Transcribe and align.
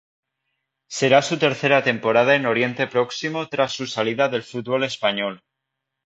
Será 0.89 1.21
su 1.21 1.37
tercera 1.37 1.83
temporada 1.83 2.33
en 2.33 2.47
Oriente 2.47 2.87
Próximo 2.87 3.47
tras 3.49 3.73
su 3.73 3.85
salida 3.85 4.29
del 4.29 4.41
fútbol 4.41 4.83
español. 4.83 5.43